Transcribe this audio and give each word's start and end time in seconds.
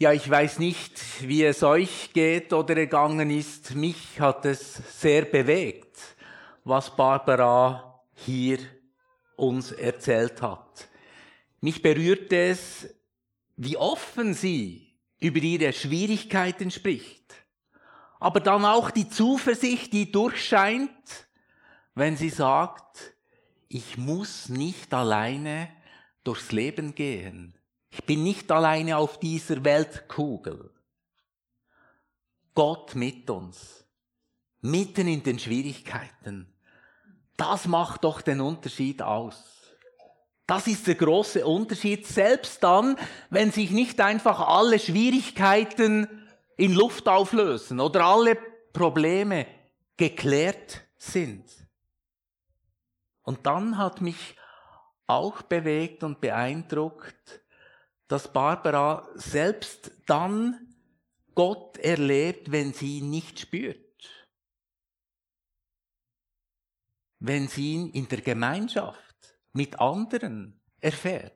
Ja, 0.00 0.12
ich 0.12 0.30
weiß 0.30 0.60
nicht, 0.60 1.28
wie 1.28 1.42
es 1.42 1.64
euch 1.64 2.12
geht 2.12 2.52
oder 2.52 2.76
gegangen 2.76 3.30
ist. 3.30 3.74
Mich 3.74 4.20
hat 4.20 4.44
es 4.44 4.74
sehr 5.00 5.22
bewegt, 5.24 5.98
was 6.62 6.94
Barbara 6.94 8.00
hier 8.14 8.60
uns 9.34 9.72
erzählt 9.72 10.40
hat. 10.40 10.86
Mich 11.60 11.82
berührt 11.82 12.32
es, 12.32 12.94
wie 13.56 13.76
offen 13.76 14.34
sie 14.34 14.94
über 15.18 15.40
ihre 15.40 15.72
Schwierigkeiten 15.72 16.70
spricht. 16.70 17.34
Aber 18.20 18.38
dann 18.38 18.64
auch 18.64 18.92
die 18.92 19.08
Zuversicht, 19.08 19.92
die 19.92 20.12
durchscheint, 20.12 21.26
wenn 21.96 22.16
sie 22.16 22.30
sagt, 22.30 23.16
ich 23.66 23.98
muss 23.98 24.48
nicht 24.48 24.94
alleine 24.94 25.70
durchs 26.22 26.52
Leben 26.52 26.94
gehen. 26.94 27.57
Ich 27.90 28.04
bin 28.04 28.22
nicht 28.22 28.50
alleine 28.50 28.96
auf 28.96 29.18
dieser 29.18 29.64
Weltkugel. 29.64 30.70
Gott 32.54 32.94
mit 32.94 33.30
uns, 33.30 33.84
mitten 34.60 35.06
in 35.06 35.22
den 35.22 35.38
Schwierigkeiten. 35.38 36.52
Das 37.36 37.66
macht 37.66 38.04
doch 38.04 38.20
den 38.20 38.40
Unterschied 38.40 39.00
aus. 39.00 39.44
Das 40.46 40.66
ist 40.66 40.86
der 40.86 40.94
große 40.94 41.46
Unterschied, 41.46 42.06
selbst 42.06 42.62
dann, 42.64 42.96
wenn 43.30 43.52
sich 43.52 43.70
nicht 43.70 44.00
einfach 44.00 44.40
alle 44.40 44.78
Schwierigkeiten 44.78 46.26
in 46.56 46.72
Luft 46.72 47.06
auflösen 47.06 47.80
oder 47.80 48.04
alle 48.04 48.36
Probleme 48.72 49.46
geklärt 49.96 50.82
sind. 50.96 51.44
Und 53.22 53.46
dann 53.46 53.76
hat 53.76 54.00
mich 54.00 54.36
auch 55.06 55.42
bewegt 55.42 56.02
und 56.02 56.20
beeindruckt, 56.20 57.42
dass 58.08 58.32
Barbara 58.32 59.06
selbst 59.14 59.92
dann 60.06 60.74
Gott 61.34 61.76
erlebt, 61.78 62.50
wenn 62.50 62.72
sie 62.72 62.98
ihn 62.98 63.10
nicht 63.10 63.38
spürt. 63.38 63.78
Wenn 67.20 67.48
sie 67.48 67.74
ihn 67.74 67.90
in 67.90 68.08
der 68.08 68.22
Gemeinschaft 68.22 69.36
mit 69.52 69.78
anderen 69.78 70.60
erfährt, 70.80 71.34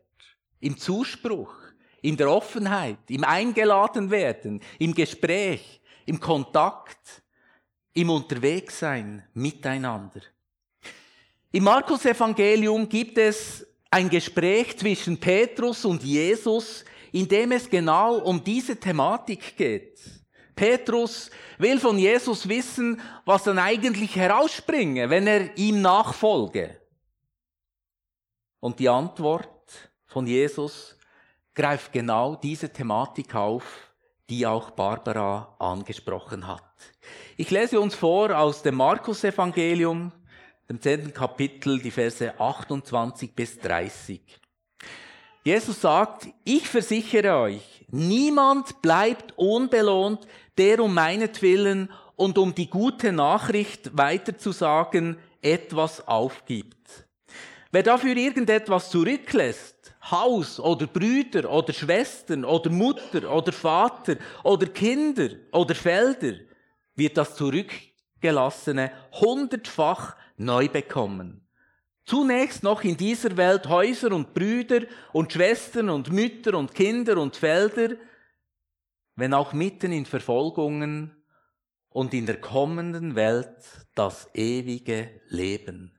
im 0.61 0.79
Zuspruch, 0.79 1.55
in 2.01 2.17
der 2.17 2.31
Offenheit, 2.31 2.99
im 3.11 3.25
Eingeladenwerden, 3.25 4.61
im 4.79 4.95
Gespräch, 4.95 5.81
im 6.07 6.19
Kontakt, 6.19 7.23
im 7.95 8.11
Unterwegssein 8.11 9.29
miteinander. 9.35 10.23
Im 11.53 11.65
Markus 11.65 12.05
Evangelium 12.07 12.89
gibt 12.89 13.19
es 13.19 13.67
ein 13.93 14.09
Gespräch 14.09 14.79
zwischen 14.79 15.21
Petrus 15.21 15.85
und 15.85 16.03
Jesus, 16.03 16.85
in 17.13 17.29
dem 17.29 17.53
es 17.53 17.69
genau 17.69 18.17
um 18.17 18.43
diese 18.43 18.75
Thematik 18.75 19.55
geht. 19.55 20.01
Petrus 20.57 21.31
will 21.59 21.79
von 21.79 21.99
Jesus 21.99 22.49
wissen, 22.49 23.01
was 23.27 23.45
dann 23.45 23.59
eigentlich 23.59 24.17
herausspringe, 24.17 25.11
wenn 25.11 25.27
er 25.27 25.57
ihm 25.59 25.83
nachfolge. 25.83 26.81
Und 28.61 28.79
die 28.79 28.89
Antwort 28.89 29.91
von 30.07 30.27
Jesus 30.27 30.97
greift 31.55 31.93
genau 31.93 32.37
diese 32.37 32.73
Thematik 32.73 33.35
auf, 33.35 33.93
die 34.31 34.47
auch 34.47 34.71
Barbara 34.71 35.55
angesprochen 35.59 36.47
hat. 36.47 36.63
Ich 37.37 37.51
lese 37.51 37.79
uns 37.79 37.95
vor 37.95 38.39
aus 38.39 38.63
dem 38.63 38.77
Markus 38.77 39.23
Evangelium, 39.25 40.13
dem 40.69 40.81
zehnten 40.81 41.13
Kapitel, 41.13 41.81
die 41.81 41.91
Verse 41.91 42.39
28 42.39 43.35
bis 43.35 43.59
30. 43.59 44.21
Jesus 45.45 45.81
sagt, 45.81 46.29
ich 46.45 46.69
versichere 46.69 47.37
euch, 47.37 47.85
niemand 47.89 48.81
bleibt 48.81 49.37
unbelohnt, 49.37 50.27
der 50.57 50.81
um 50.81 50.95
meinetwillen 50.95 51.91
und 52.17 52.39
um 52.39 52.55
die 52.55 52.71
gute 52.71 53.11
Nachricht 53.11 53.97
weiterzusagen 53.97 55.19
etwas 55.41 56.07
aufgibt. 56.07 57.07
Wer 57.73 57.83
dafür 57.83 58.17
irgendetwas 58.17 58.91
zurücklässt, 58.91 59.95
Haus 60.11 60.61
oder 60.61 60.87
Brüder 60.87 61.51
oder 61.51 61.73
Schwestern 61.73 62.45
oder 62.45 62.71
Mutter 62.71 63.33
oder 63.33 63.53
Vater 63.53 64.17
oder 64.45 64.67
Kinder 64.67 65.31
oder 65.53 65.75
Felder, 65.75 66.35
wird 66.95 67.17
das 67.17 67.35
Zurückgelassene 68.23 68.93
hundertfach 69.21 70.15
neu 70.37 70.69
bekommen. 70.69 71.45
Zunächst 72.05 72.63
noch 72.63 72.85
in 72.85 72.97
dieser 72.97 73.37
Welt 73.37 73.67
Häuser 73.67 74.13
und 74.13 74.33
Brüder 74.33 74.83
und 75.13 75.33
Schwestern 75.33 75.91
und 75.91 76.13
Mütter 76.13 76.57
und 76.57 76.75
Kinder 76.75 77.19
und 77.19 77.37
Felder, 77.37 77.97
wenn 79.17 79.35
auch 79.35 79.53
mitten 79.53 79.93
in 79.93 80.07
Verfolgungen 80.07 81.17
und 81.89 82.15
in 82.15 82.27
der 82.27 82.41
kommenden 82.41 83.17
Welt 83.17 83.57
das 83.95 84.29
ewige 84.35 85.21
Leben. 85.29 85.93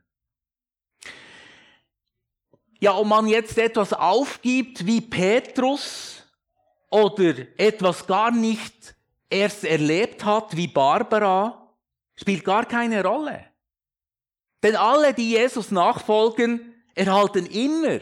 Ja, 2.80 2.98
ob 2.98 3.08
man 3.08 3.28
jetzt 3.28 3.58
etwas 3.58 3.94
aufgibt 3.94 4.86
wie 4.86 5.02
Petrus 5.02 6.24
oder 6.90 7.34
etwas 7.58 8.08
gar 8.08 8.32
nicht 8.32 8.96
erst 9.30 9.64
erlebt 9.64 10.26
hat 10.26 10.56
wie 10.56 10.68
Barbara, 10.68 11.63
spielt 12.16 12.44
gar 12.44 12.66
keine 12.66 13.04
Rolle. 13.04 13.46
Denn 14.62 14.76
alle, 14.76 15.14
die 15.14 15.32
Jesus 15.32 15.72
nachfolgen, 15.72 16.74
erhalten 16.96 17.46
immer 17.48 18.00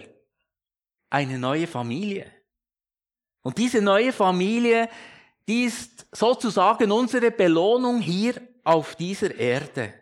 eine 1.10 1.40
neue 1.40 1.68
Familie. 1.68 2.32
Und 3.42 3.58
diese 3.58 3.82
neue 3.82 4.14
Familie, 4.14 4.90
die 5.48 5.64
ist 5.64 6.06
sozusagen 6.12 6.92
unsere 6.92 7.32
Belohnung 7.32 8.00
hier 8.00 8.40
auf 8.64 8.96
dieser 8.96 9.34
Erde. 9.36 9.94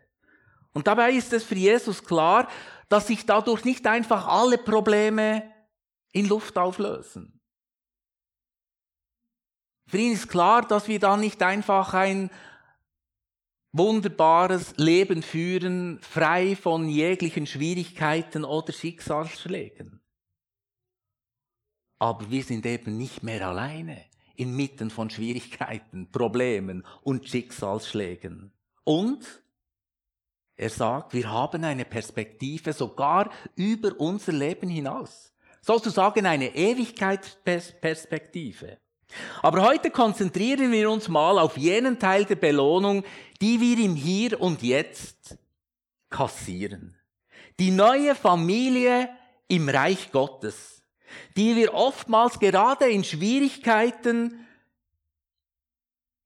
Und 0.74 0.88
dabei 0.88 1.12
ist 1.12 1.32
es 1.34 1.44
für 1.44 1.56
Jesus 1.56 2.04
klar, 2.04 2.48
dass 2.90 3.08
sich 3.08 3.26
dadurch 3.26 3.64
nicht 3.64 3.88
einfach 3.88 4.28
alle 4.28 4.58
Probleme 4.58 5.52
in 6.12 6.28
Luft 6.28 6.58
auflösen. 6.58 7.40
Für 9.88 9.98
ihn 9.98 10.14
ist 10.14 10.28
klar, 10.28 10.62
dass 10.68 10.88
wir 10.88 11.00
dann 11.00 11.22
nicht 11.22 11.42
einfach 11.42 11.94
ein 11.94 12.30
wunderbares 13.72 14.76
Leben 14.78 15.22
führen, 15.22 16.00
frei 16.02 16.56
von 16.56 16.90
jeglichen 16.90 17.46
Schwierigkeiten 17.46 18.44
oder 18.44 18.74
Schicksalsschlägen. 18.74 20.02
Aber 22.00 22.32
wir 22.32 22.44
sind 22.44 22.66
eben 22.66 22.98
nicht 22.98 23.22
mehr 23.24 23.48
alleine 23.48 24.06
inmitten 24.36 24.90
von 24.90 25.10
Schwierigkeiten, 25.10 26.10
Problemen 26.12 26.86
und 27.02 27.28
Schicksalsschlägen. 27.28 28.52
Und 28.86 29.44
er 30.56 30.70
sagt, 30.70 31.14
wir 31.14 31.30
haben 31.32 31.64
eine 31.64 31.86
Perspektive 31.86 32.74
sogar 32.74 33.32
über 33.56 34.00
unser 34.00 34.32
Leben 34.32 34.70
hinaus. 34.70 35.34
Sozusagen 35.62 36.26
eine 36.26 36.56
Ewigkeitsperspektive. 36.56 38.80
Aber 39.42 39.64
heute 39.64 39.90
konzentrieren 39.90 40.72
wir 40.72 40.90
uns 40.90 41.08
mal 41.08 41.40
auf 41.40 41.58
jenen 41.58 42.00
Teil 42.00 42.26
der 42.26 42.36
Belohnung, 42.36 43.04
die 43.42 43.60
wir 43.60 43.84
im 43.84 43.96
Hier 43.96 44.40
und 44.40 44.62
Jetzt 44.62 45.38
kassieren. 46.10 46.96
Die 47.60 47.72
neue 47.72 48.16
Familie 48.16 49.10
im 49.48 49.70
Reich 49.70 50.12
Gottes, 50.12 50.82
die 51.36 51.56
wir 51.56 51.74
oftmals 51.74 52.40
gerade 52.40 52.90
in 52.90 53.04
Schwierigkeiten, 53.04 54.46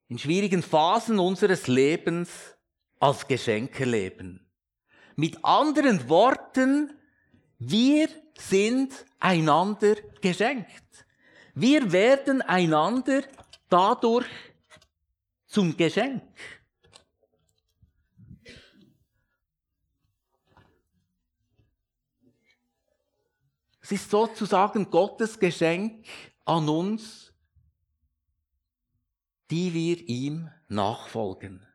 in 0.10 0.20
schwierigen 0.20 0.62
Phasen 0.62 1.20
unseres 1.20 1.68
Lebens 1.68 2.30
als 3.00 3.28
Geschenke 3.28 3.86
leben. 3.86 4.46
Mit 5.16 5.44
anderen 5.44 6.10
Worten, 6.10 6.94
wir 7.60 8.10
sind 8.38 8.94
einander 9.20 9.96
geschenkt. 10.22 11.06
Wir 11.56 11.92
werden 11.92 12.42
einander 12.42 13.24
dadurch 13.70 14.28
zum 15.46 15.78
Geschenk. 15.78 16.24
Es 23.84 23.92
ist 23.92 24.10
sozusagen 24.10 24.90
Gottes 24.90 25.38
Geschenk 25.38 26.08
an 26.46 26.68
uns, 26.70 27.34
die 29.52 29.74
wir 29.74 30.08
ihm 30.08 30.50
nachfolgen. 30.70 31.68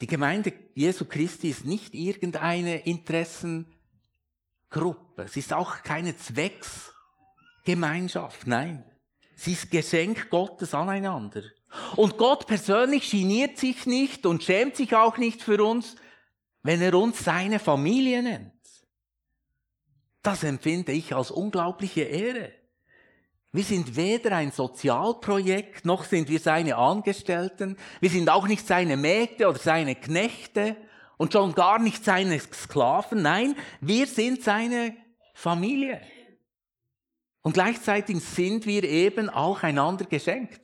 Die 0.00 0.06
Gemeinde 0.06 0.52
Jesu 0.74 1.06
Christi 1.06 1.50
ist 1.50 1.64
nicht 1.64 1.92
irgendeine 1.92 2.86
Interessen 2.86 3.66
Gruppe. 4.70 5.26
Sie 5.26 5.40
ist 5.40 5.52
auch 5.52 5.82
keine 5.82 6.16
Zwecksgemeinschaft. 6.16 8.46
Nein. 8.46 8.88
Sie 9.34 9.54
ist 9.54 9.72
Geschenk 9.72 10.30
Gottes 10.30 10.72
aneinander. 10.72 11.42
Und 11.96 12.16
Gott 12.16 12.46
persönlich 12.46 13.10
geniert 13.10 13.58
sich 13.58 13.86
nicht 13.86 14.24
und 14.24 14.44
schämt 14.44 14.76
sich 14.76 14.94
auch 14.94 15.18
nicht 15.18 15.42
für 15.42 15.64
uns, 15.64 15.96
wenn 16.64 16.80
er 16.80 16.94
uns 16.94 17.22
seine 17.22 17.60
Familie 17.60 18.22
nennt. 18.22 18.52
Das 20.22 20.42
empfinde 20.42 20.90
ich 20.90 21.14
als 21.14 21.30
unglaubliche 21.30 22.02
Ehre. 22.02 22.50
Wir 23.52 23.62
sind 23.62 23.94
weder 23.94 24.34
ein 24.34 24.50
Sozialprojekt, 24.50 25.84
noch 25.84 26.02
sind 26.04 26.28
wir 26.28 26.40
seine 26.40 26.76
Angestellten. 26.76 27.76
Wir 28.00 28.10
sind 28.10 28.28
auch 28.28 28.48
nicht 28.48 28.66
seine 28.66 28.96
Mägde 28.96 29.48
oder 29.48 29.58
seine 29.58 29.94
Knechte 29.94 30.76
und 31.18 31.34
schon 31.34 31.54
gar 31.54 31.78
nicht 31.78 32.02
seine 32.02 32.40
Sklaven. 32.40 33.22
Nein, 33.22 33.54
wir 33.80 34.06
sind 34.06 34.42
seine 34.42 34.96
Familie. 35.34 36.00
Und 37.42 37.52
gleichzeitig 37.52 38.24
sind 38.24 38.64
wir 38.64 38.84
eben 38.84 39.28
auch 39.28 39.62
einander 39.62 40.06
geschenkt. 40.06 40.62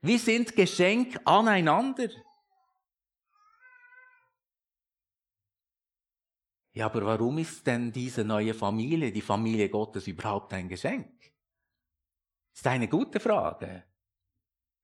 Wir 0.00 0.20
sind 0.20 0.54
Geschenk 0.54 1.20
aneinander. 1.24 2.08
Ja, 6.72 6.86
aber 6.86 7.04
warum 7.04 7.38
ist 7.38 7.66
denn 7.66 7.90
diese 7.90 8.24
neue 8.24 8.54
Familie, 8.54 9.10
die 9.10 9.20
Familie 9.20 9.68
Gottes, 9.68 10.06
überhaupt 10.06 10.52
ein 10.52 10.68
Geschenk? 10.68 11.08
ist 12.60 12.66
eine 12.66 12.88
gute 12.88 13.20
Frage. 13.20 13.84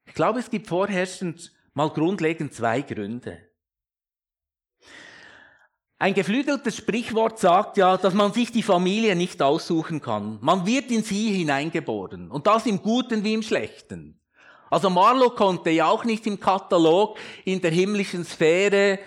Ich 0.06 0.14
glaube, 0.14 0.40
es 0.40 0.48
gibt 0.48 0.66
vorherrschend 0.66 1.52
mal 1.74 1.90
grundlegend 1.90 2.54
zwei 2.54 2.80
Gründe. 2.80 3.50
Ein 5.98 6.14
geflügeltes 6.14 6.76
Sprichwort 6.76 7.38
sagt 7.38 7.76
ja, 7.76 7.96
dass 7.96 8.14
man 8.14 8.32
sich 8.32 8.50
die 8.50 8.62
Familie 8.62 9.14
nicht 9.14 9.42
aussuchen 9.42 10.00
kann. 10.00 10.38
Man 10.40 10.64
wird 10.64 10.90
in 10.90 11.02
sie 11.02 11.32
hineingeboren. 11.32 12.30
Und 12.30 12.46
das 12.46 12.66
im 12.66 12.82
Guten 12.82 13.24
wie 13.24 13.34
im 13.34 13.42
Schlechten. 13.42 14.20
Also 14.70 14.88
Marlow 14.88 15.30
konnte 15.30 15.70
ja 15.70 15.86
auch 15.86 16.04
nicht 16.04 16.26
im 16.26 16.40
Katalog 16.40 17.18
in 17.44 17.60
der 17.60 17.70
himmlischen 17.70 18.24
Sphäre 18.24 18.98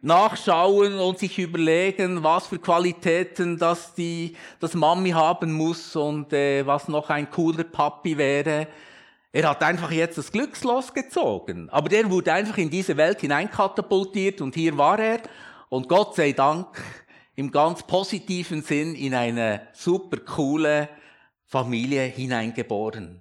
nachschauen 0.00 0.98
und 0.98 1.18
sich 1.18 1.38
überlegen, 1.38 2.22
was 2.22 2.46
für 2.46 2.58
Qualitäten 2.58 3.58
das 3.58 3.94
die 3.94 4.36
das 4.60 4.74
Mami 4.74 5.10
haben 5.10 5.52
muss 5.52 5.96
und 5.96 6.32
äh, 6.32 6.66
was 6.66 6.88
noch 6.88 7.10
ein 7.10 7.30
cooler 7.30 7.64
Papi 7.64 8.16
wäre. 8.16 8.68
Er 9.32 9.50
hat 9.50 9.62
einfach 9.62 9.90
jetzt 9.90 10.16
das 10.16 10.32
Glückslos 10.32 10.94
gezogen, 10.94 11.68
aber 11.70 11.88
der 11.88 12.10
wurde 12.10 12.32
einfach 12.32 12.58
in 12.58 12.70
diese 12.70 12.96
Welt 12.96 13.20
hineinkatapultiert 13.20 14.40
und 14.40 14.54
hier 14.54 14.78
war 14.78 14.98
er 14.98 15.20
und 15.68 15.88
Gott 15.88 16.14
sei 16.14 16.32
Dank 16.32 16.82
im 17.34 17.50
ganz 17.50 17.82
positiven 17.82 18.62
Sinn 18.62 18.94
in 18.94 19.14
eine 19.14 19.68
super 19.72 20.18
coole 20.18 20.88
Familie 21.44 22.02
hineingeboren. 22.02 23.20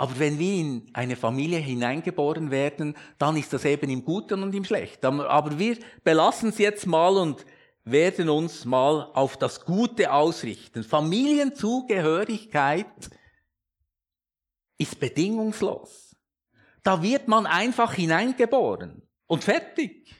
Aber 0.00 0.18
wenn 0.18 0.38
wir 0.38 0.54
in 0.54 0.90
eine 0.94 1.14
Familie 1.14 1.58
hineingeboren 1.58 2.50
werden, 2.50 2.96
dann 3.18 3.36
ist 3.36 3.52
das 3.52 3.66
eben 3.66 3.90
im 3.90 4.02
Guten 4.02 4.42
und 4.42 4.54
im 4.54 4.64
Schlechten. 4.64 5.20
Aber 5.20 5.58
wir 5.58 5.76
belassen 6.02 6.48
es 6.48 6.56
jetzt 6.56 6.86
mal 6.86 7.18
und 7.18 7.44
werden 7.84 8.30
uns 8.30 8.64
mal 8.64 9.10
auf 9.12 9.36
das 9.36 9.66
Gute 9.66 10.10
ausrichten. 10.10 10.84
Familienzugehörigkeit 10.84 13.10
ist 14.78 14.98
bedingungslos. 14.98 16.16
Da 16.82 17.02
wird 17.02 17.28
man 17.28 17.44
einfach 17.44 17.92
hineingeboren 17.92 19.02
und 19.26 19.44
fertig. 19.44 20.19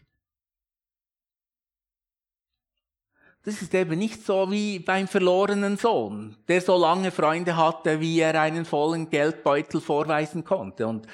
Das 3.42 3.62
ist 3.62 3.74
eben 3.74 3.98
nicht 3.98 4.26
so 4.26 4.50
wie 4.50 4.78
beim 4.80 5.08
verlorenen 5.08 5.78
Sohn, 5.78 6.36
der 6.46 6.60
so 6.60 6.76
lange 6.76 7.10
Freunde 7.10 7.56
hatte, 7.56 7.98
wie 8.00 8.20
er 8.20 8.38
einen 8.38 8.66
vollen 8.66 9.08
Geldbeutel 9.08 9.80
vorweisen 9.80 10.44
konnte. 10.44 10.86
Und 10.86 11.06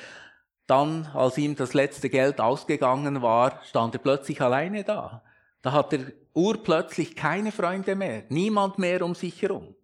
dann, 0.67 1.06
als 1.14 1.38
ihm 1.38 1.55
das 1.55 1.73
letzte 1.73 2.11
Geld 2.11 2.40
ausgegangen 2.40 3.23
war, 3.23 3.61
stand 3.64 3.94
er 3.94 4.00
plötzlich 4.00 4.40
alleine 4.40 4.82
da. 4.82 5.23
Da 5.62 5.70
hat 5.70 5.93
er 5.93 6.12
urplötzlich 6.34 7.14
keine 7.14 7.52
Freunde 7.52 7.94
mehr, 7.94 8.25
niemand 8.29 8.79
mehr 8.79 9.02
um 9.02 9.14
sich 9.14 9.40
herum. 9.40 9.76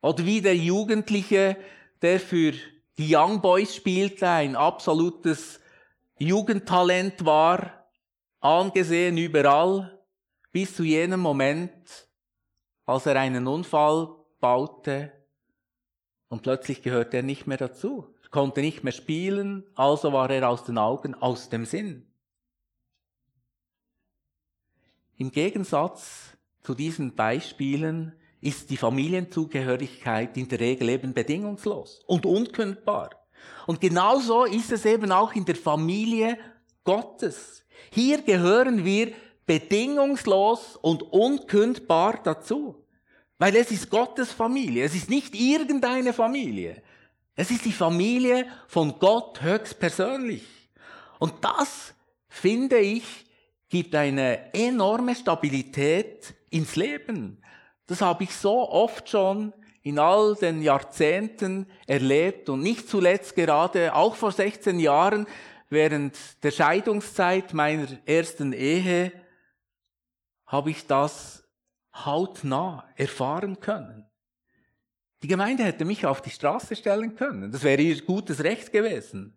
Oder 0.00 0.24
wie 0.24 0.40
der 0.40 0.56
Jugendliche, 0.56 1.56
der 2.00 2.20
für 2.20 2.52
die 2.96 3.14
Young 3.14 3.42
Boys 3.42 3.74
spielte, 3.74 4.28
ein 4.28 4.56
absolutes 4.56 5.60
Jugendtalent 6.18 7.26
war, 7.26 7.86
angesehen 8.40 9.18
überall, 9.18 9.95
bis 10.56 10.74
zu 10.74 10.84
jenem 10.84 11.20
Moment, 11.20 12.08
als 12.86 13.04
er 13.04 13.20
einen 13.20 13.46
Unfall 13.46 14.08
baute 14.40 15.12
und 16.28 16.42
plötzlich 16.42 16.80
gehörte 16.80 17.18
er 17.18 17.22
nicht 17.22 17.46
mehr 17.46 17.58
dazu. 17.58 18.14
Er 18.22 18.30
konnte 18.30 18.62
nicht 18.62 18.82
mehr 18.82 18.94
spielen, 18.94 19.64
also 19.74 20.14
war 20.14 20.30
er 20.30 20.48
aus 20.48 20.64
den 20.64 20.78
Augen, 20.78 21.14
aus 21.14 21.50
dem 21.50 21.66
Sinn. 21.66 22.10
Im 25.18 25.30
Gegensatz 25.30 26.38
zu 26.62 26.72
diesen 26.74 27.14
Beispielen 27.14 28.14
ist 28.40 28.70
die 28.70 28.78
Familienzugehörigkeit 28.78 30.38
in 30.38 30.48
der 30.48 30.60
Regel 30.60 30.88
eben 30.88 31.12
bedingungslos 31.12 32.00
und 32.06 32.24
unkündbar. 32.24 33.10
Und 33.66 33.82
genauso 33.82 34.46
ist 34.46 34.72
es 34.72 34.86
eben 34.86 35.12
auch 35.12 35.34
in 35.34 35.44
der 35.44 35.56
Familie 35.56 36.38
Gottes. 36.82 37.66
Hier 37.90 38.22
gehören 38.22 38.86
wir 38.86 39.12
bedingungslos 39.46 40.76
und 40.76 41.02
unkündbar 41.02 42.20
dazu. 42.22 42.84
Weil 43.38 43.56
es 43.56 43.70
ist 43.70 43.90
Gottes 43.90 44.32
Familie. 44.32 44.84
Es 44.84 44.94
ist 44.94 45.10
nicht 45.10 45.34
irgendeine 45.34 46.12
Familie. 46.12 46.82
Es 47.34 47.50
ist 47.50 47.64
die 47.64 47.72
Familie 47.72 48.46
von 48.66 48.98
Gott 48.98 49.42
höchstpersönlich. 49.42 50.44
Und 51.18 51.34
das, 51.42 51.94
finde 52.28 52.78
ich, 52.78 53.04
gibt 53.68 53.94
eine 53.94 54.54
enorme 54.54 55.14
Stabilität 55.14 56.34
ins 56.50 56.76
Leben. 56.76 57.42
Das 57.86 58.00
habe 58.00 58.24
ich 58.24 58.34
so 58.34 58.68
oft 58.70 59.08
schon 59.08 59.52
in 59.82 59.98
all 59.98 60.34
den 60.34 60.62
Jahrzehnten 60.62 61.66
erlebt 61.86 62.48
und 62.48 62.60
nicht 62.60 62.88
zuletzt 62.88 63.36
gerade 63.36 63.94
auch 63.94 64.16
vor 64.16 64.32
16 64.32 64.80
Jahren 64.80 65.26
während 65.68 66.16
der 66.42 66.50
Scheidungszeit 66.50 67.54
meiner 67.54 67.86
ersten 68.06 68.52
Ehe 68.52 69.12
habe 70.46 70.70
ich 70.70 70.86
das 70.86 71.44
hautnah 71.94 72.84
erfahren 72.96 73.60
können. 73.60 74.06
Die 75.22 75.28
Gemeinde 75.28 75.64
hätte 75.64 75.84
mich 75.84 76.06
auf 76.06 76.22
die 76.22 76.30
Straße 76.30 76.76
stellen 76.76 77.16
können. 77.16 77.50
Das 77.50 77.62
wäre 77.62 77.80
ihr 77.80 78.04
gutes 78.04 78.44
Recht 78.44 78.72
gewesen. 78.72 79.36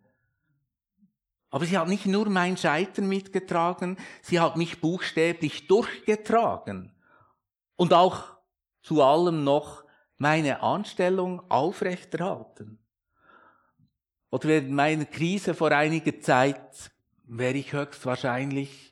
Aber 1.50 1.64
sie 1.64 1.76
hat 1.76 1.88
nicht 1.88 2.06
nur 2.06 2.28
mein 2.28 2.56
Scheitern 2.56 3.08
mitgetragen, 3.08 3.96
sie 4.22 4.38
hat 4.38 4.56
mich 4.56 4.80
buchstäblich 4.80 5.66
durchgetragen. 5.66 6.94
Und 7.76 7.92
auch 7.92 8.36
zu 8.82 9.02
allem 9.02 9.42
noch 9.42 9.84
meine 10.16 10.62
Anstellung 10.62 11.42
aufrechterhalten. 11.50 12.78
Oder 14.30 14.48
während 14.48 14.70
meiner 14.70 15.06
Krise 15.06 15.54
vor 15.54 15.72
einiger 15.72 16.20
Zeit 16.20 16.92
wäre 17.24 17.56
ich 17.56 17.72
höchstwahrscheinlich 17.72 18.89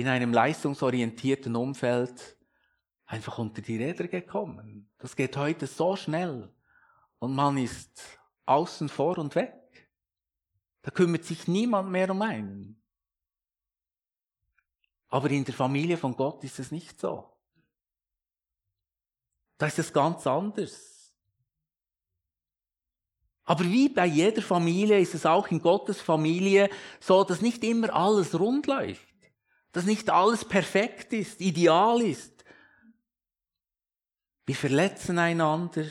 in 0.00 0.08
einem 0.08 0.32
leistungsorientierten 0.32 1.56
Umfeld 1.56 2.36
einfach 3.06 3.38
unter 3.38 3.62
die 3.62 3.76
Räder 3.76 4.06
gekommen. 4.06 4.90
Das 4.98 5.16
geht 5.16 5.36
heute 5.36 5.66
so 5.66 5.96
schnell 5.96 6.52
und 7.18 7.34
man 7.34 7.56
ist 7.56 8.18
außen 8.46 8.88
vor 8.88 9.18
und 9.18 9.34
weg. 9.34 9.54
Da 10.82 10.90
kümmert 10.90 11.24
sich 11.24 11.48
niemand 11.48 11.90
mehr 11.90 12.10
um 12.10 12.22
einen. 12.22 12.82
Aber 15.08 15.30
in 15.30 15.44
der 15.44 15.54
Familie 15.54 15.96
von 15.96 16.14
Gott 16.14 16.44
ist 16.44 16.58
es 16.58 16.70
nicht 16.70 17.00
so. 17.00 17.32
Da 19.56 19.66
ist 19.66 19.78
es 19.78 19.92
ganz 19.92 20.26
anders. 20.26 21.14
Aber 23.44 23.64
wie 23.64 23.88
bei 23.88 24.04
jeder 24.04 24.42
Familie 24.42 25.00
ist 25.00 25.14
es 25.14 25.24
auch 25.24 25.48
in 25.48 25.62
Gottes 25.62 26.02
Familie 26.02 26.68
so, 27.00 27.24
dass 27.24 27.40
nicht 27.40 27.64
immer 27.64 27.92
alles 27.94 28.38
rund 28.38 28.66
läuft 28.66 29.07
dass 29.72 29.84
nicht 29.84 30.10
alles 30.10 30.44
perfekt 30.44 31.12
ist, 31.12 31.40
ideal 31.40 32.00
ist. 32.00 32.44
Wir 34.46 34.54
verletzen 34.54 35.18
einander, 35.18 35.84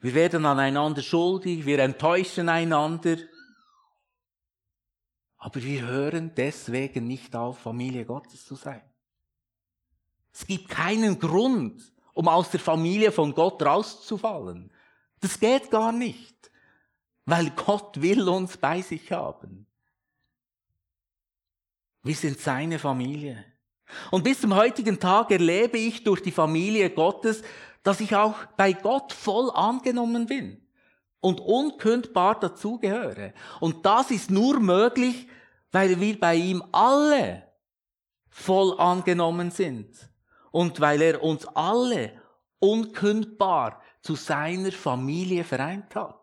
wir 0.00 0.14
werden 0.14 0.44
aneinander 0.44 1.02
schuldig, 1.02 1.64
wir 1.64 1.78
enttäuschen 1.78 2.48
einander. 2.48 3.16
Aber 5.36 5.62
wir 5.62 5.86
hören 5.86 6.32
deswegen 6.36 7.06
nicht 7.06 7.36
auf, 7.36 7.58
Familie 7.60 8.04
Gottes 8.04 8.44
zu 8.44 8.56
sein. 8.56 8.82
Es 10.32 10.46
gibt 10.46 10.68
keinen 10.68 11.18
Grund, 11.18 11.92
um 12.14 12.26
aus 12.26 12.50
der 12.50 12.60
Familie 12.60 13.12
von 13.12 13.32
Gott 13.32 13.62
rauszufallen. 13.62 14.72
Das 15.20 15.38
geht 15.38 15.70
gar 15.70 15.92
nicht, 15.92 16.50
weil 17.26 17.50
Gott 17.50 18.00
will 18.00 18.28
uns 18.28 18.56
bei 18.56 18.82
sich 18.82 19.12
haben. 19.12 19.67
Wir 22.02 22.14
sind 22.14 22.38
seine 22.40 22.78
Familie. 22.78 23.44
Und 24.10 24.24
bis 24.24 24.40
zum 24.40 24.54
heutigen 24.54 25.00
Tag 25.00 25.30
erlebe 25.30 25.78
ich 25.78 26.04
durch 26.04 26.22
die 26.22 26.30
Familie 26.30 26.90
Gottes, 26.90 27.42
dass 27.82 28.00
ich 28.00 28.14
auch 28.14 28.34
bei 28.56 28.72
Gott 28.72 29.12
voll 29.12 29.50
angenommen 29.50 30.26
bin 30.26 30.62
und 31.20 31.40
unkündbar 31.40 32.38
dazugehöre. 32.38 33.32
Und 33.60 33.84
das 33.84 34.10
ist 34.10 34.30
nur 34.30 34.60
möglich, 34.60 35.28
weil 35.72 36.00
wir 36.00 36.18
bei 36.18 36.34
ihm 36.34 36.62
alle 36.72 37.44
voll 38.28 38.78
angenommen 38.78 39.50
sind 39.50 39.88
und 40.50 40.80
weil 40.80 41.02
er 41.02 41.22
uns 41.22 41.46
alle 41.46 42.12
unkündbar 42.58 43.80
zu 44.02 44.14
seiner 44.14 44.72
Familie 44.72 45.44
vereint 45.44 45.94
hat. 45.94 46.18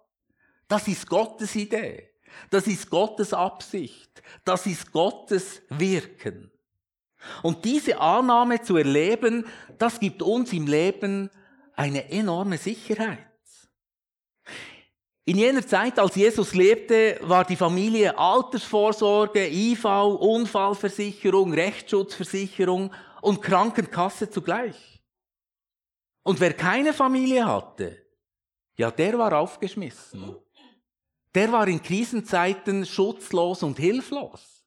Das 0.67 0.87
ist 0.87 1.07
Gottes 1.07 1.55
Idee. 1.55 2.14
Das 2.49 2.67
ist 2.67 2.89
Gottes 2.89 3.33
Absicht. 3.33 4.21
Das 4.43 4.65
ist 4.65 4.91
Gottes 4.91 5.61
Wirken. 5.69 6.51
Und 7.41 7.65
diese 7.65 7.99
Annahme 7.99 8.61
zu 8.61 8.77
erleben, 8.77 9.45
das 9.77 9.99
gibt 9.99 10.21
uns 10.21 10.53
im 10.53 10.67
Leben 10.67 11.29
eine 11.75 12.09
enorme 12.11 12.57
Sicherheit. 12.57 13.19
In 15.27 15.39
jener 15.39 15.65
Zeit, 15.65 15.97
als 15.97 16.15
Jesus 16.15 16.53
lebte, 16.53 17.17
war 17.23 17.43
die 17.43 17.55
Familie 17.55 18.15
Altersvorsorge, 18.15 19.47
IV, 19.47 19.83
Unfallversicherung, 19.85 21.51
Rechtsschutzversicherung 21.51 22.93
und 23.21 23.41
Krankenkasse 23.41 24.29
zugleich. 24.29 25.01
Und 26.21 26.39
wer 26.39 26.53
keine 26.53 26.93
Familie 26.93 27.43
hatte, 27.43 28.05
ja, 28.77 28.91
der 28.91 29.17
war 29.17 29.33
aufgeschmissen. 29.33 30.35
Der 31.35 31.51
war 31.51 31.67
in 31.67 31.83
Krisenzeiten 31.83 32.85
schutzlos 32.85 33.61
und 33.61 33.77
hilflos. 33.77 34.63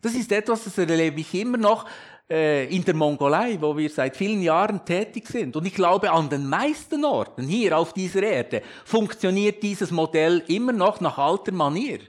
Das 0.00 0.14
ist 0.14 0.32
etwas, 0.32 0.64
das 0.64 0.78
erlebe 0.78 1.20
ich 1.20 1.34
immer 1.34 1.58
noch 1.58 1.86
äh, 2.30 2.74
in 2.74 2.82
der 2.84 2.94
Mongolei, 2.94 3.60
wo 3.60 3.76
wir 3.76 3.90
seit 3.90 4.16
vielen 4.16 4.40
Jahren 4.40 4.82
tätig 4.84 5.28
sind. 5.28 5.56
Und 5.56 5.66
ich 5.66 5.74
glaube, 5.74 6.10
an 6.10 6.30
den 6.30 6.48
meisten 6.48 7.04
Orten 7.04 7.46
hier 7.46 7.76
auf 7.76 7.92
dieser 7.92 8.22
Erde 8.22 8.62
funktioniert 8.86 9.62
dieses 9.62 9.90
Modell 9.90 10.42
immer 10.48 10.72
noch 10.72 11.00
nach 11.02 11.18
alter 11.18 11.52
Manier. 11.52 12.00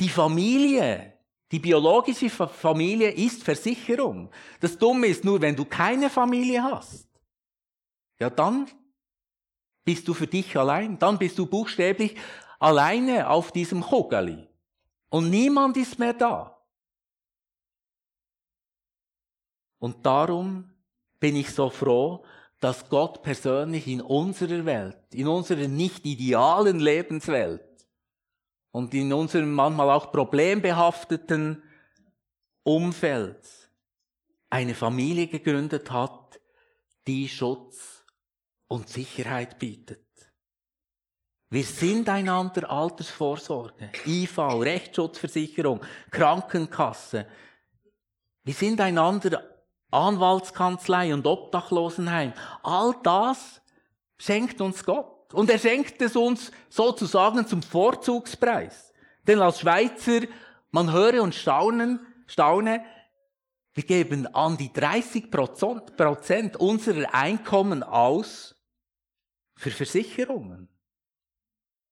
Die 0.00 0.08
Familie, 0.08 1.12
die 1.52 1.60
biologische 1.60 2.28
Familie 2.28 3.12
ist 3.12 3.44
Versicherung. 3.44 4.30
Das 4.60 4.76
Dumme 4.76 5.06
ist 5.06 5.24
nur, 5.24 5.40
wenn 5.40 5.54
du 5.54 5.64
keine 5.64 6.10
Familie 6.10 6.64
hast, 6.64 7.08
ja 8.18 8.28
dann 8.30 8.66
bist 9.86 10.06
du 10.08 10.12
für 10.12 10.26
dich 10.26 10.54
allein. 10.58 10.98
Dann 10.98 11.16
bist 11.16 11.38
du 11.38 11.46
buchstäblich 11.46 12.16
alleine 12.58 13.30
auf 13.30 13.52
diesem 13.52 13.80
Chogali. 13.80 14.46
Und 15.08 15.30
niemand 15.30 15.78
ist 15.78 15.98
mehr 15.98 16.12
da. 16.12 16.58
Und 19.78 20.04
darum 20.04 20.70
bin 21.20 21.36
ich 21.36 21.50
so 21.54 21.70
froh, 21.70 22.24
dass 22.60 22.88
Gott 22.88 23.22
persönlich 23.22 23.86
in 23.86 24.00
unserer 24.00 24.64
Welt, 24.64 24.98
in 25.12 25.28
unserer 25.28 25.68
nicht 25.68 26.04
idealen 26.04 26.80
Lebenswelt 26.80 27.86
und 28.72 28.92
in 28.94 29.12
unserem 29.12 29.52
manchmal 29.52 29.90
auch 29.90 30.10
problembehafteten 30.10 31.62
Umfeld 32.64 33.70
eine 34.50 34.74
Familie 34.74 35.28
gegründet 35.28 35.90
hat, 35.90 36.40
die 37.06 37.28
Schutz 37.28 37.95
und 38.68 38.88
Sicherheit 38.88 39.58
bietet. 39.58 40.02
Wir 41.48 41.62
sind 41.62 42.08
einander 42.08 42.68
Altersvorsorge, 42.68 43.90
IV, 44.04 44.38
Rechtsschutzversicherung, 44.38 45.80
Krankenkasse. 46.10 47.26
Wir 48.42 48.54
sind 48.54 48.80
einander 48.80 49.42
Anwaltskanzlei 49.92 51.14
und 51.14 51.26
Obdachlosenheim. 51.26 52.32
All 52.64 52.94
das 53.02 53.60
schenkt 54.18 54.60
uns 54.60 54.84
Gott. 54.84 55.32
Und 55.32 55.50
er 55.50 55.58
schenkt 55.58 56.02
es 56.02 56.16
uns 56.16 56.50
sozusagen 56.68 57.46
zum 57.46 57.62
Vorzugspreis. 57.62 58.92
Denn 59.26 59.40
als 59.40 59.60
Schweizer, 59.60 60.20
man 60.70 60.92
höre 60.92 61.22
und 61.22 61.34
staunen, 61.34 62.00
staune, 62.26 62.84
wir 63.74 63.84
geben 63.84 64.26
an 64.34 64.56
die 64.56 64.72
30 64.72 65.30
Prozent 65.30 66.56
unserer 66.56 67.14
Einkommen 67.14 67.82
aus 67.82 68.55
für 69.56 69.70
Versicherungen. 69.70 70.68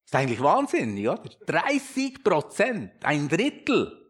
Ist 0.04 0.14
eigentlich 0.14 0.40
wahnsinnig, 0.40 1.08
oder? 1.08 1.22
30 1.46 2.22
Prozent, 2.22 2.92
ein 3.02 3.28
Drittel. 3.28 4.00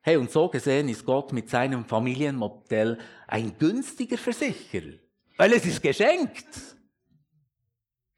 Hey, 0.00 0.16
und 0.16 0.30
so 0.30 0.48
gesehen 0.48 0.88
ist 0.88 1.06
Gott 1.06 1.32
mit 1.32 1.48
seinem 1.48 1.84
Familienmodell 1.84 2.98
ein 3.26 3.56
günstiger 3.56 4.18
Versicherer, 4.18 4.98
weil 5.38 5.52
es 5.54 5.64
ist 5.64 5.82
geschenkt. 5.82 6.76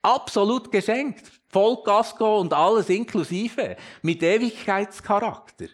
Absolut 0.02 0.73
geschenkt. 0.73 1.30
Vollkasko 1.49 2.40
und 2.40 2.52
alles 2.52 2.88
inklusive, 2.88 3.76
mit 4.02 4.23
Ewigkeitscharakter. 4.23 5.68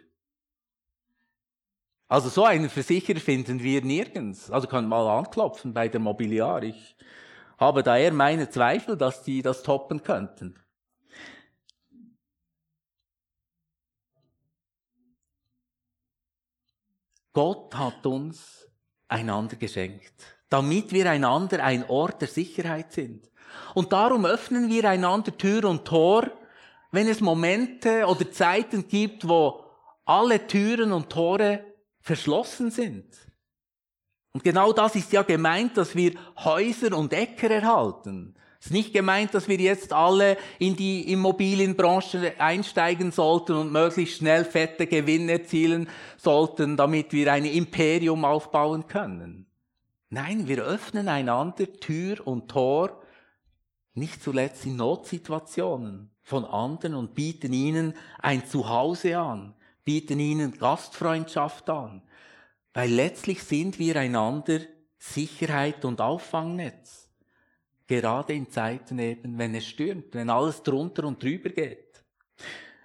Also 2.08 2.28
so 2.28 2.44
einen 2.44 2.68
Versicherer 2.68 3.20
finden 3.20 3.62
wir 3.62 3.82
nirgends. 3.82 4.50
Also 4.50 4.68
können 4.68 4.88
mal 4.88 5.08
anklopfen 5.18 5.72
bei 5.72 5.88
der 5.88 6.00
Mobiliar. 6.00 6.62
Ich 6.62 6.94
habe 7.58 7.82
da 7.82 7.96
eher 7.96 8.12
meine 8.12 8.50
Zweifel, 8.50 8.96
dass 8.96 9.22
die 9.22 9.42
das 9.42 9.62
toppen 9.62 10.02
könnten. 10.02 10.58
Gott 17.32 17.74
hat 17.74 18.04
uns 18.04 18.68
einander 19.08 19.56
geschenkt, 19.56 20.12
damit 20.50 20.92
wir 20.92 21.10
einander 21.10 21.64
ein 21.64 21.88
Ort 21.88 22.20
der 22.20 22.28
Sicherheit 22.28 22.92
sind. 22.92 23.30
Und 23.74 23.92
darum 23.92 24.26
öffnen 24.26 24.68
wir 24.68 24.88
einander 24.88 25.36
Tür 25.36 25.64
und 25.64 25.86
Tor, 25.86 26.30
wenn 26.90 27.08
es 27.08 27.20
Momente 27.20 28.06
oder 28.06 28.30
Zeiten 28.30 28.86
gibt, 28.86 29.26
wo 29.26 29.64
alle 30.04 30.46
Türen 30.46 30.92
und 30.92 31.10
Tore 31.10 31.64
verschlossen 32.00 32.70
sind. 32.70 33.31
Und 34.32 34.44
genau 34.44 34.72
das 34.72 34.94
ist 34.94 35.12
ja 35.12 35.22
gemeint, 35.22 35.76
dass 35.76 35.94
wir 35.94 36.14
Häuser 36.38 36.96
und 36.96 37.12
Äcker 37.12 37.50
erhalten. 37.50 38.34
Es 38.58 38.66
ist 38.66 38.72
nicht 38.72 38.92
gemeint, 38.92 39.34
dass 39.34 39.48
wir 39.48 39.56
jetzt 39.56 39.92
alle 39.92 40.38
in 40.58 40.76
die 40.76 41.12
Immobilienbranche 41.12 42.34
einsteigen 42.38 43.10
sollten 43.10 43.54
und 43.56 43.72
möglichst 43.72 44.18
schnell 44.18 44.44
fette 44.44 44.86
Gewinne 44.86 45.32
erzielen 45.32 45.88
sollten, 46.16 46.76
damit 46.76 47.12
wir 47.12 47.32
ein 47.32 47.44
Imperium 47.44 48.24
aufbauen 48.24 48.86
können. 48.86 49.46
Nein, 50.10 50.46
wir 50.46 50.62
öffnen 50.62 51.08
einander 51.08 51.72
Tür 51.72 52.24
und 52.24 52.48
Tor, 52.48 53.02
nicht 53.94 54.22
zuletzt 54.22 54.64
in 54.64 54.76
Notsituationen 54.76 56.10
von 56.22 56.44
anderen 56.44 56.94
und 56.94 57.14
bieten 57.14 57.52
ihnen 57.52 57.94
ein 58.20 58.46
Zuhause 58.46 59.18
an, 59.18 59.54
bieten 59.84 60.20
ihnen 60.20 60.56
Gastfreundschaft 60.56 61.68
an, 61.68 62.02
weil 62.74 62.90
letztlich 62.90 63.42
sind 63.42 63.78
wir 63.78 63.96
einander 63.96 64.60
Sicherheit 64.98 65.84
und 65.84 66.00
Auffangnetz. 66.00 67.10
Gerade 67.86 68.32
in 68.32 68.50
Zeiten 68.50 68.98
eben, 68.98 69.36
wenn 69.36 69.54
es 69.54 69.66
stürmt, 69.66 70.14
wenn 70.14 70.30
alles 70.30 70.62
drunter 70.62 71.04
und 71.04 71.22
drüber 71.22 71.50
geht. 71.50 72.04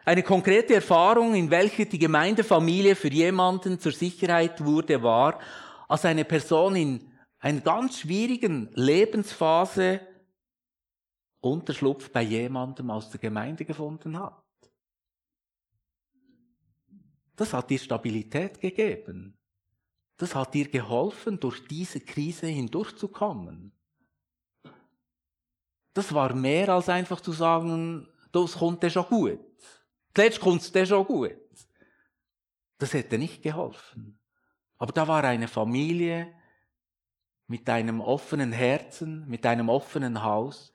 Eine 0.03 0.23
konkrete 0.23 0.75
Erfahrung, 0.75 1.35
in 1.35 1.49
welcher 1.49 1.85
die 1.85 1.99
Gemeindefamilie 1.99 2.95
für 2.95 3.09
jemanden 3.09 3.79
zur 3.79 3.91
Sicherheit 3.91 4.63
wurde, 4.63 5.01
war, 5.03 5.39
als 5.87 6.05
eine 6.05 6.25
Person 6.25 6.75
in 6.75 7.11
einer 7.39 7.61
ganz 7.61 7.99
schwierigen 7.99 8.69
Lebensphase 8.73 10.01
Unterschlupf 11.39 12.09
bei 12.09 12.23
jemandem 12.23 12.89
aus 12.89 13.09
der 13.09 13.19
Gemeinde 13.19 13.63
gefunden 13.63 14.17
hat. 14.19 14.43
Das 17.35 17.53
hat 17.53 17.69
dir 17.69 17.77
Stabilität 17.77 18.59
gegeben. 18.59 19.37
Das 20.17 20.33
hat 20.33 20.53
dir 20.53 20.67
geholfen, 20.69 21.39
durch 21.39 21.67
diese 21.67 21.99
Krise 21.99 22.47
hindurchzukommen. 22.47 23.71
Das 25.93 26.13
war 26.13 26.33
mehr 26.33 26.69
als 26.69 26.89
einfach 26.89 27.21
zu 27.21 27.31
sagen, 27.31 28.07
das 28.31 28.53
kommt 28.53 28.91
schon 28.91 29.05
gut. 29.05 29.39
Zuletzt 30.13 30.39
kommt 30.39 30.75
es 30.75 30.89
schon 30.89 31.05
gut. 31.05 31.37
Das 32.79 32.93
hätte 32.93 33.17
nicht 33.17 33.41
geholfen. 33.41 34.19
Aber 34.77 34.91
da 34.91 35.07
war 35.07 35.23
eine 35.23 35.47
Familie 35.47 36.33
mit 37.47 37.69
einem 37.69 38.01
offenen 38.01 38.51
Herzen, 38.51 39.27
mit 39.27 39.45
einem 39.45 39.69
offenen 39.69 40.21
Haus 40.21 40.73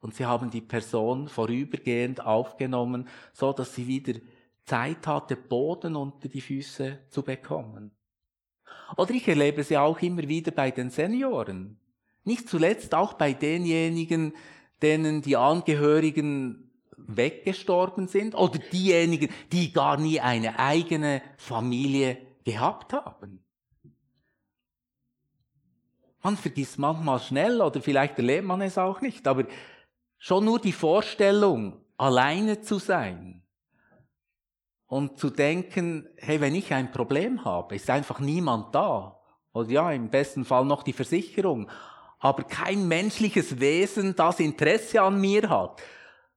und 0.00 0.14
sie 0.14 0.26
haben 0.26 0.50
die 0.50 0.60
Person 0.60 1.28
vorübergehend 1.28 2.24
aufgenommen, 2.24 3.08
so 3.32 3.52
dass 3.52 3.74
sie 3.74 3.86
wieder 3.86 4.20
Zeit 4.64 5.06
hatte, 5.06 5.36
Boden 5.36 5.96
unter 5.96 6.28
die 6.28 6.40
Füße 6.40 6.98
zu 7.08 7.22
bekommen. 7.22 7.97
Oder 8.96 9.12
ich 9.12 9.28
erlebe 9.28 9.62
sie 9.62 9.76
auch 9.76 10.00
immer 10.00 10.26
wieder 10.28 10.50
bei 10.50 10.70
den 10.70 10.90
Senioren. 10.90 11.78
Nicht 12.24 12.48
zuletzt 12.48 12.94
auch 12.94 13.14
bei 13.14 13.32
denjenigen, 13.32 14.34
denen 14.82 15.22
die 15.22 15.36
Angehörigen 15.36 16.70
weggestorben 16.96 18.08
sind 18.08 18.34
oder 18.34 18.58
diejenigen, 18.58 19.30
die 19.52 19.72
gar 19.72 19.96
nie 19.96 20.20
eine 20.20 20.58
eigene 20.58 21.22
Familie 21.36 22.18
gehabt 22.44 22.92
haben. 22.92 23.42
Man 26.22 26.36
vergisst 26.36 26.78
manchmal 26.78 27.20
schnell 27.20 27.60
oder 27.62 27.80
vielleicht 27.80 28.18
erlebt 28.18 28.44
man 28.44 28.60
es 28.60 28.76
auch 28.76 29.00
nicht, 29.00 29.26
aber 29.26 29.44
schon 30.18 30.44
nur 30.44 30.58
die 30.58 30.72
Vorstellung, 30.72 31.80
alleine 31.96 32.60
zu 32.60 32.78
sein, 32.78 33.37
und 34.88 35.18
zu 35.18 35.30
denken, 35.30 36.08
hey, 36.16 36.40
wenn 36.40 36.54
ich 36.54 36.72
ein 36.74 36.90
Problem 36.90 37.44
habe, 37.44 37.76
ist 37.76 37.88
einfach 37.88 38.18
niemand 38.18 38.74
da, 38.74 39.20
oder 39.52 39.70
ja, 39.70 39.92
im 39.92 40.10
besten 40.10 40.44
Fall 40.44 40.64
noch 40.64 40.82
die 40.82 40.92
Versicherung, 40.92 41.70
aber 42.18 42.42
kein 42.42 42.88
menschliches 42.88 43.60
Wesen, 43.60 44.16
das 44.16 44.40
Interesse 44.40 45.00
an 45.00 45.20
mir 45.20 45.48
hat, 45.48 45.80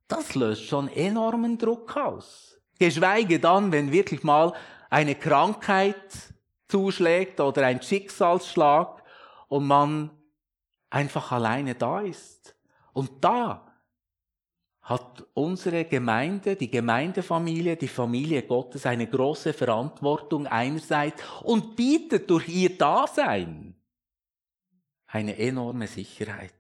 das 0.08 0.36
löst 0.36 0.66
schon 0.66 0.90
enormen 0.90 1.58
Druck 1.58 1.96
aus. 1.98 2.60
Geschweige 2.78 3.40
dann, 3.40 3.72
wenn 3.72 3.92
wirklich 3.92 4.24
mal 4.24 4.54
eine 4.90 5.16
Krankheit 5.16 5.96
zuschlägt 6.68 7.40
oder 7.40 7.66
ein 7.66 7.82
Schicksalsschlag 7.82 9.02
und 9.48 9.66
man 9.66 10.12
einfach 10.90 11.32
alleine 11.32 11.76
da 11.76 12.02
ist. 12.02 12.56
Und 12.94 13.24
da 13.24 13.71
hat 14.92 15.26
unsere 15.34 15.86
Gemeinde, 15.86 16.58
die 16.58 16.70
Gemeindefamilie, 16.70 17.78
die 17.78 17.88
Familie 17.88 18.44
Gottes 18.44 18.86
eine 18.86 19.08
große 19.08 19.54
Verantwortung 19.54 20.48
einerseits 20.48 21.24
und 21.44 21.78
bietet 21.78 22.30
durch 22.30 22.50
ihr 22.50 22.78
Dasein 22.78 23.74
eine 25.08 25.38
enorme 25.38 25.88
Sicherheit. 25.88 26.52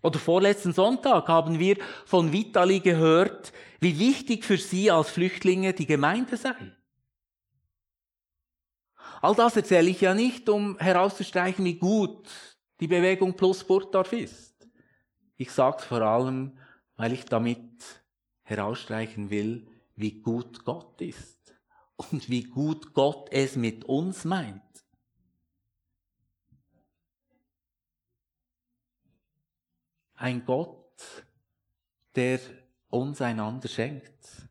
Oder 0.00 0.18
vorletzten 0.18 0.72
Sonntag 0.72 1.28
haben 1.28 1.58
wir 1.58 1.76
von 2.06 2.32
Vitali 2.32 2.80
gehört, 2.80 3.52
wie 3.80 3.98
wichtig 3.98 4.42
für 4.42 4.56
sie 4.56 4.90
als 4.90 5.10
Flüchtlinge 5.10 5.74
die 5.74 5.86
Gemeinde 5.86 6.38
sei. 6.38 6.56
All 9.20 9.34
das 9.34 9.56
erzähle 9.56 9.90
ich 9.90 10.00
ja 10.00 10.14
nicht, 10.14 10.48
um 10.48 10.78
herauszustreichen, 10.78 11.66
wie 11.66 11.78
gut 11.78 12.30
die 12.80 12.88
Bewegung 12.88 13.34
Plus 13.34 13.62
Burgdorf 13.62 14.14
ist. 14.14 14.54
Ich 15.36 15.50
sage 15.50 15.76
es 15.80 15.84
vor 15.84 16.00
allem, 16.00 16.58
weil 16.96 17.12
ich 17.12 17.24
damit 17.24 18.02
herausstreichen 18.42 19.30
will, 19.30 19.66
wie 19.96 20.20
gut 20.20 20.64
Gott 20.64 21.00
ist 21.00 21.54
und 21.96 22.28
wie 22.28 22.44
gut 22.44 22.92
Gott 22.94 23.28
es 23.30 23.56
mit 23.56 23.84
uns 23.84 24.24
meint. 24.24 24.62
Ein 30.14 30.44
Gott, 30.44 31.26
der 32.14 32.40
uns 32.88 33.20
einander 33.20 33.68
schenkt. 33.68 34.48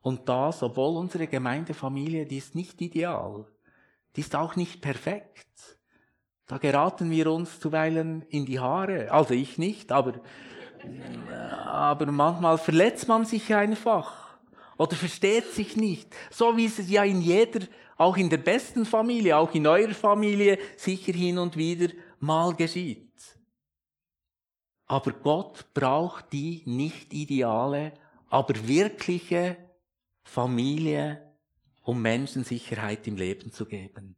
Und 0.00 0.28
das, 0.28 0.62
obwohl 0.62 0.96
unsere 0.96 1.26
Gemeindefamilie, 1.26 2.24
die 2.24 2.38
ist 2.38 2.54
nicht 2.54 2.80
ideal, 2.80 3.46
die 4.16 4.20
ist 4.20 4.34
auch 4.34 4.56
nicht 4.56 4.80
perfekt. 4.80 5.78
Da 6.46 6.56
geraten 6.56 7.10
wir 7.10 7.30
uns 7.30 7.60
zuweilen 7.60 8.22
in 8.30 8.46
die 8.46 8.58
Haare. 8.58 9.12
Also 9.12 9.34
ich 9.34 9.58
nicht, 9.58 9.92
aber 9.92 10.14
aber 11.66 12.10
manchmal 12.10 12.58
verletzt 12.58 13.08
man 13.08 13.24
sich 13.24 13.54
einfach 13.54 14.38
oder 14.76 14.96
versteht 14.96 15.52
sich 15.52 15.76
nicht. 15.76 16.14
So 16.30 16.56
wie 16.56 16.66
es 16.66 16.88
ja 16.88 17.04
in 17.04 17.20
jeder, 17.20 17.66
auch 17.96 18.16
in 18.16 18.30
der 18.30 18.38
besten 18.38 18.86
Familie, 18.86 19.36
auch 19.36 19.52
in 19.54 19.66
eurer 19.66 19.94
Familie 19.94 20.58
sicher 20.76 21.12
hin 21.12 21.38
und 21.38 21.56
wieder 21.56 21.92
mal 22.20 22.54
geschieht. 22.54 23.06
Aber 24.86 25.12
Gott 25.12 25.66
braucht 25.74 26.32
die 26.32 26.62
nicht 26.64 27.12
ideale, 27.12 27.92
aber 28.30 28.54
wirkliche 28.66 29.56
Familie, 30.22 31.22
um 31.82 32.00
Menschen 32.00 32.44
Sicherheit 32.44 33.06
im 33.06 33.16
Leben 33.16 33.52
zu 33.52 33.66
geben. 33.66 34.16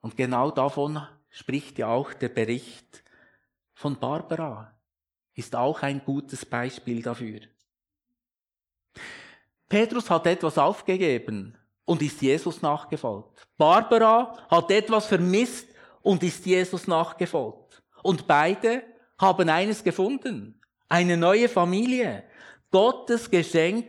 Und 0.00 0.16
genau 0.16 0.50
davon 0.50 1.00
spricht 1.30 1.78
ja 1.78 1.88
auch 1.88 2.12
der 2.12 2.28
Bericht 2.28 3.02
von 3.72 3.98
Barbara 3.98 4.73
ist 5.34 5.54
auch 5.56 5.82
ein 5.82 6.02
gutes 6.04 6.44
Beispiel 6.44 7.02
dafür. 7.02 7.40
Petrus 9.68 10.08
hat 10.10 10.26
etwas 10.26 10.58
aufgegeben 10.58 11.56
und 11.84 12.02
ist 12.02 12.22
Jesus 12.22 12.62
nachgefolgt. 12.62 13.46
Barbara 13.56 14.36
hat 14.48 14.70
etwas 14.70 15.06
vermisst 15.06 15.68
und 16.02 16.22
ist 16.22 16.46
Jesus 16.46 16.86
nachgefolgt. 16.86 17.82
Und 18.02 18.26
beide 18.26 18.82
haben 19.18 19.48
eines 19.48 19.82
gefunden. 19.82 20.60
Eine 20.88 21.16
neue 21.16 21.48
Familie. 21.48 22.24
Gottes 22.70 23.30
Geschenk 23.30 23.86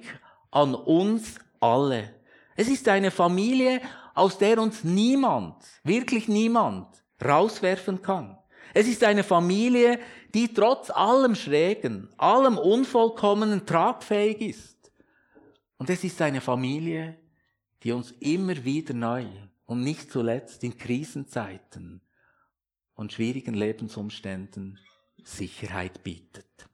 an 0.52 0.74
uns 0.74 1.36
alle. 1.60 2.13
Es 2.56 2.67
ist 2.67 2.88
eine 2.88 3.12
Familie, 3.12 3.82
aus 4.13 4.38
der 4.38 4.62
uns 4.62 4.84
niemand, 4.84 5.56
wirklich 5.84 6.28
niemand, 6.28 6.88
rauswerfen 7.24 8.02
kann. 8.02 8.38
Es 8.78 8.90
ist 8.90 9.06
eine 9.06 9.24
Familie, 9.24 10.02
die 10.34 10.54
trotz 10.54 10.90
allem 10.90 11.34
Schrägen, 11.34 12.10
allem 12.18 12.58
Unvollkommenen 12.58 13.66
tragfähig 13.66 14.42
ist. 14.42 14.92
Und 15.78 15.90
es 15.90 16.04
ist 16.04 16.22
eine 16.22 16.42
Familie, 16.42 17.18
die 17.84 17.94
uns 17.94 18.12
immer 18.20 18.66
wieder 18.66 18.94
neu 18.94 19.28
und 19.66 19.82
nicht 19.82 20.12
zuletzt 20.12 20.62
in 20.66 20.78
Krisenzeiten 20.78 22.02
und 22.96 23.14
schwierigen 23.14 23.54
Lebensumständen 23.54 24.78
Sicherheit 25.24 26.04
bietet. 26.04 26.68